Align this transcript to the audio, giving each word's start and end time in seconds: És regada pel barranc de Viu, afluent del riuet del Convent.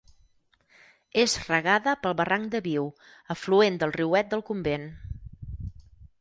És 1.23 1.35
regada 1.49 1.93
pel 2.05 2.15
barranc 2.21 2.49
de 2.55 2.61
Viu, 2.69 2.87
afluent 3.35 3.79
del 3.85 3.95
riuet 3.99 4.33
del 4.33 4.43
Convent. 4.49 4.89